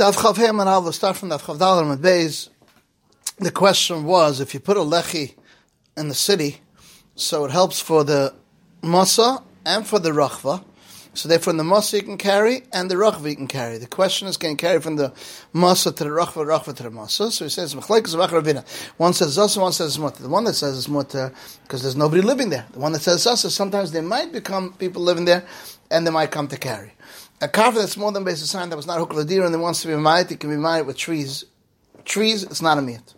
[0.00, 2.48] Daf Chav and I'll start from Daf Chav and Beis.
[3.36, 5.34] The question was, if you put a lechi
[5.94, 6.62] in the city,
[7.16, 8.34] so it helps for the
[8.80, 10.64] masa and for the rachva.
[11.12, 13.76] So therefore, the masa you can carry and the rachva you can carry.
[13.76, 15.12] The question is, can you carry from the
[15.54, 17.30] masa to the rachva, rachva to the masa?
[17.30, 17.82] So he says, One
[19.12, 20.22] says zasa, one says mutter.
[20.22, 21.30] The one that says it's mutter
[21.64, 22.64] because there's nobody living there.
[22.72, 25.44] The one that says zasa, sometimes there might become people living there,
[25.90, 26.94] and they might come to carry.
[27.42, 29.88] A carver that's more than base sign that was not deer and that wants to
[29.88, 31.46] be made, it can be made with trees.
[32.04, 33.14] Trees, it's not a meat.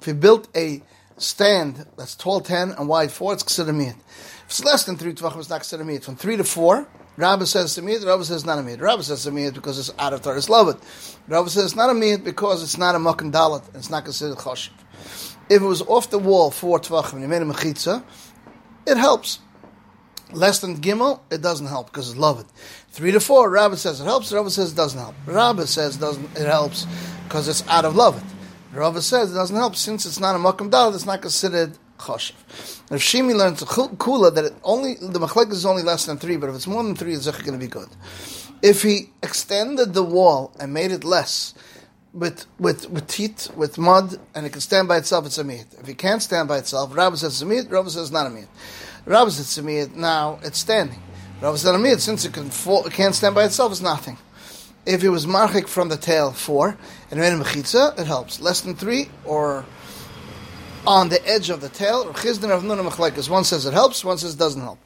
[0.00, 0.82] If you built a
[1.18, 3.94] stand that's tall 10 and wide 4, it's considered a meat.
[3.98, 6.04] If it's less than 3 tvachim, it's not considered meat.
[6.04, 8.80] From 3 to 4, Rabbi says to meat, Rabbi says not a meat.
[8.80, 10.68] Rabbi says to meat because it's out of Torah's love.
[11.28, 14.38] Rabbi says it's not a meat because it's not a makan dalit, it's not considered
[14.38, 14.70] choshev.
[15.50, 18.02] If it was off the wall 4 tvachim, and you made a mechitza,
[18.86, 19.40] it helps.
[20.32, 22.46] Less than Gimel, it doesn't help because it's love it.
[22.90, 24.32] Three to four, Rabbi says it helps.
[24.32, 25.14] Rabbi says it doesn't help.
[25.26, 26.86] Rabbi says it doesn't it helps
[27.24, 28.76] because it's out of love it.
[28.76, 30.94] Rabbi says it doesn't help since it's not a makam dal.
[30.94, 32.34] It's not considered choshev.
[32.90, 36.50] If Shimi learns kula that it only the machlek is only less than three, but
[36.50, 37.88] if it's more than three, it's going to be good.
[38.62, 41.54] If he extended the wall and made it less,
[42.12, 45.66] with with with teeth, with mud, and it can stand by itself, it's a meat.
[45.78, 48.26] If it can't stand by itself, Rabbi says it's a meat, Rabbi says it's not
[48.26, 48.48] a meat.
[49.06, 51.00] Rabbi says now it's standing.
[51.40, 54.18] Rabbi said since it, can fall, can't stand by itself, it's nothing.
[54.84, 56.76] If it was marchik from the tail, four,
[57.10, 58.40] and made a mechitza, it helps.
[58.40, 59.64] Less than three, or
[60.88, 63.30] on the edge of the tail, chizdin of nuna.
[63.30, 64.80] One says it helps, one says it doesn't help.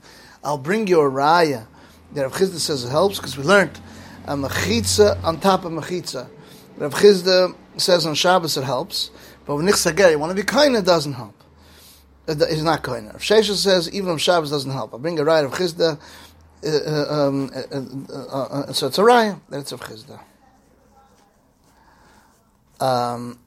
[0.44, 1.66] I'll bring you a raya
[2.12, 3.80] that Rav Chisda says it helps, because we learned
[4.26, 6.28] a mechitza on top of mechitza.
[6.76, 9.10] Rav Chisda says on Shabbos it helps,
[9.46, 11.34] but when Nichsager, you want to be kind, it doesn't help
[12.30, 13.06] is not kohen.
[13.06, 14.94] Rav Shesha says even if Shabbos doesn't help.
[14.94, 15.98] I bring a raya of Chisda,
[16.64, 20.20] uh, uh um, uh, uh, uh, so it's a raya that it's of Chisda.
[22.80, 23.38] Um,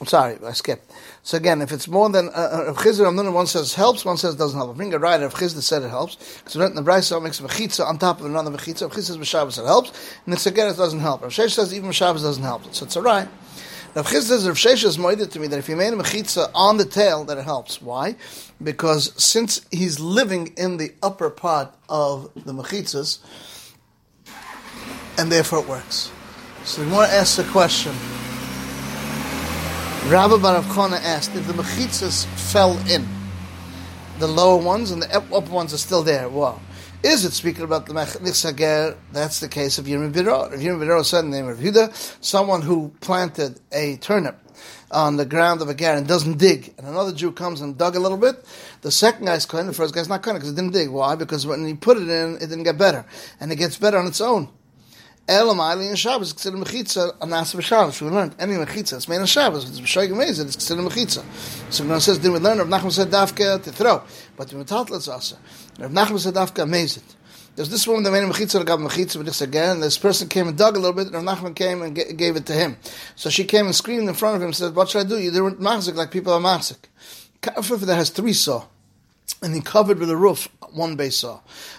[0.00, 0.92] I'm sorry, I skipped.
[1.22, 4.36] So again, if it's more than uh, Rav Chisda Ramnuna, one says helps, one says
[4.36, 4.70] doesn't help.
[4.70, 7.86] I bring a raya of Chisda said it helps because the Brisa makes a mechitza
[7.86, 8.82] on top of another mechitza.
[8.82, 9.92] Rav Chisda says Shabbos it helps,
[10.24, 11.22] and it's again it doesn't help.
[11.22, 12.74] Rav Shesha says even Shabbos doesn't help.
[12.74, 13.28] So it's a raya.
[13.94, 16.50] Rav Chisda says Rav Shesha is moided to me that if you made a mechitza
[16.52, 17.80] on the tail, that it helps.
[17.80, 18.16] Why?
[18.60, 23.20] Because since he's living in the upper part of the mechitzas,
[25.16, 26.10] and therefore it works.
[26.64, 27.92] So we want to ask the question.
[30.10, 33.06] Rabbi Barav Chana asked if the mechitzas fell in,
[34.18, 36.28] the lower ones and the upper ones are still there.
[36.28, 36.60] Wow.
[37.04, 38.96] Is it speaking about the Nichsager?
[39.12, 40.50] That's the case of Yirmi Biro.
[40.50, 41.92] If Yirmi Biro said in the name of Yehuda,
[42.24, 44.38] someone who planted a turnip
[44.90, 47.94] on the ground of a ger and doesn't dig, and another Jew comes and dug
[47.94, 48.42] a little bit,
[48.80, 50.88] the second guy's kind, the first guy's not kind because it didn't dig.
[50.88, 51.14] Why?
[51.14, 53.04] Because when he put it in, it didn't get better,
[53.38, 54.48] and it gets better on its own.
[55.26, 58.02] Elam Aili and Shabbos is considered mechitza a nasa b'Shabbos.
[58.02, 59.66] We learned any mechitza it's made on Shabbos.
[59.66, 60.48] It's b'shoig amazing.
[60.48, 61.24] It's considered mechitza.
[61.72, 64.02] So when it says didn't we learn Rav Nachman said dafka to throw,
[64.36, 65.36] but the metatl it's also
[65.78, 67.04] Rav Nachman said dafka amazing.
[67.56, 69.80] There's this woman that made a mechitza got mechitza but again.
[69.80, 71.06] This person came and dug a little bit.
[71.06, 72.76] and Rav Nachman came and gave it to him.
[73.16, 75.18] So she came and screamed in front of him and said, "What should I do?
[75.18, 76.90] You didn't machzik like people are machzik."
[77.40, 78.66] Kafir that has three saw
[79.42, 81.24] and he covered with a roof one base.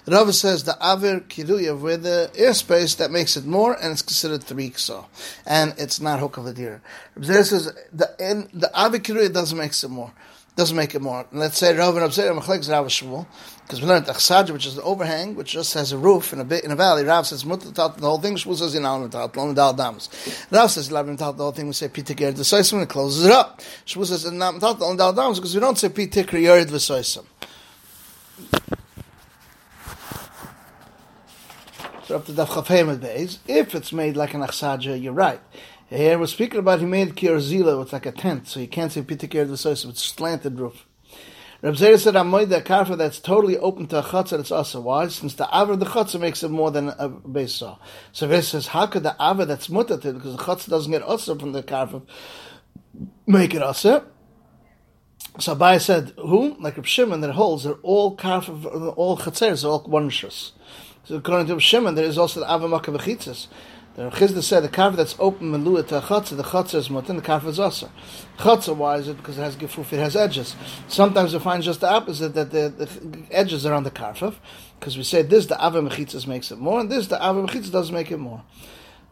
[0.08, 4.44] Rava says the Aver Kiruya, where the airspace that makes it more, and it's considered
[4.44, 5.06] three saw,
[5.46, 6.82] and it's not hook of a deer.
[7.22, 10.12] Says the in, the Aver Kiruya doesn't make it more.
[10.56, 11.26] Doesn't make it more.
[11.32, 13.26] And let's say Rav and Abzir Machlek Rav Shmuel,
[13.64, 16.46] because we learned Achsaj, which is an overhang, which just has a roof in a
[16.46, 17.04] bit in a valley.
[17.04, 18.36] Rav says Mutter the whole thing.
[18.36, 20.08] Shmuel says Yinal Mutat Lom Dal Damas.
[20.50, 21.68] Rav says Lav Mutat the whole thing.
[21.68, 23.60] We say Pitikir V'Soisim and it closes it up.
[23.86, 27.26] Shmuel says Not Mutat Lom Dal Damas because we don't say Pitikir Yerid V'Soisim.
[32.08, 35.42] So up to Daf if it's made like an achsaja, you're right.
[35.90, 39.02] Here we're speaking about he made kirzila, it's like a tent, so you can't say
[39.02, 40.86] pitikir the source with slanted roof.
[41.64, 44.40] Reb Zera said, "Amoid the karfa that's totally open to a chutzah.
[44.40, 47.56] It's also why since the aver of the chutzah makes it more than a base
[47.56, 47.80] saw.
[48.12, 51.36] So this says, how could the aver that's mutated because the chutzah doesn't get usher
[51.36, 52.04] from the karfa
[53.26, 54.06] make it usher?
[55.40, 56.56] So Abai said, who?
[56.60, 60.52] Like Reb Shimon that holds they're all karfa, all chutzahs, all one shus.
[61.06, 63.48] So according to Shimon, there is also the Avamaka Bechitzis.
[63.96, 67.22] The Chisda said the carver that's open melua to chatzah, the chatzah is mutin, the
[67.22, 67.90] carver is also.
[68.40, 69.16] Chatzah, why is it?
[69.16, 70.54] Because it has gefuf, it has edges.
[70.90, 74.34] Sometimes we find just the opposite, that the, the edges are on the carver,
[74.78, 77.72] because we say this, the Ava Mechitzas makes it more, and this, the Ava Mechitzas
[77.72, 78.44] doesn't make it more.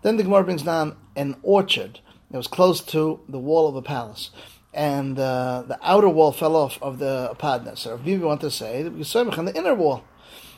[0.02, 2.02] Then the Gemara brings down an orchard
[2.32, 4.32] that was close to the wall of a palace.
[4.74, 7.78] And uh, the outer wall fell off of the padna.
[7.78, 10.04] So Bibi wanted to say that we saw on the inner wall.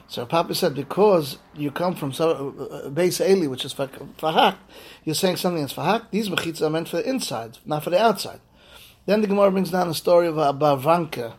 [0.07, 4.55] So Papa said, because you come from uh, base Eli, which is fahak,
[5.03, 6.11] you're saying something that's fahak.
[6.11, 8.39] These mechitzas are meant for the inside, not for the outside.
[9.05, 11.33] Then the Gemara brings down a story of Abavanka.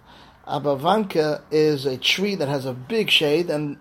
[0.46, 3.78] Abavanka is a tree that has a big shade and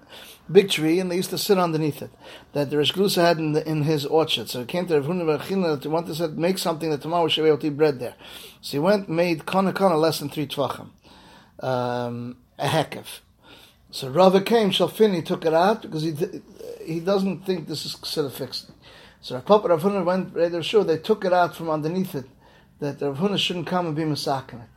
[0.52, 2.12] big tree, and they used to sit underneath it.
[2.54, 4.50] That the Rish Glusa had in, the, in his orchard.
[4.50, 7.30] So he came to Rav Huna to want to say, make something that tomorrow we
[7.30, 8.16] should be able to eat bread there.
[8.62, 10.90] So he went, made kana kana less than three tvachim,
[11.60, 13.20] um, a hekef.
[13.96, 16.14] So Rava came, Shalfini took it out because he
[16.84, 18.70] he doesn't think this is considered fixed.
[19.22, 22.26] So Rav Papa Rav Huna went, they're sure they took it out from underneath it,
[22.80, 24.70] that Rav Huna shouldn't come and be masakin it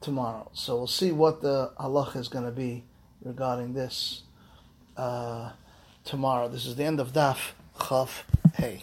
[0.00, 0.50] tomorrow.
[0.52, 2.82] So we'll see what the halach is going to be
[3.22, 4.22] regarding this
[4.96, 5.52] uh,
[6.04, 6.48] tomorrow.
[6.48, 7.52] This is the end of Daf
[7.88, 8.24] Chaf
[8.56, 8.82] Hey.